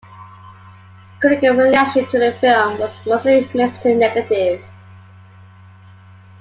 [1.19, 4.65] Critical reaction to the film was mostly mixed to negative.